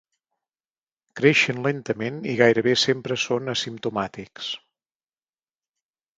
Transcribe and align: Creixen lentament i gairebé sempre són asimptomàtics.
Creixen 1.19 1.59
lentament 1.67 2.17
i 2.31 2.33
gairebé 2.39 2.73
sempre 2.85 3.19
són 3.27 3.53
asimptomàtics. 3.55 4.51